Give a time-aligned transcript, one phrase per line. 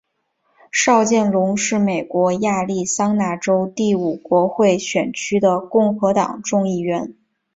[0.71, 7.13] 邵建隆是美国亚利桑那州第五国会选区的共和党众议员。